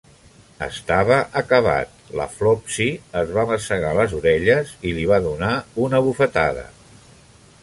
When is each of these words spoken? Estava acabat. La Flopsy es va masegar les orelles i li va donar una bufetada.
Estava 0.67 1.17
acabat. 1.41 1.91
La 2.21 2.25
Flopsy 2.37 2.89
es 3.23 3.35
va 3.37 3.45
masegar 3.53 3.93
les 4.01 4.19
orelles 4.23 4.75
i 4.93 4.97
li 4.99 5.09
va 5.15 5.23
donar 5.31 5.55
una 5.87 6.05
bufetada. 6.09 6.71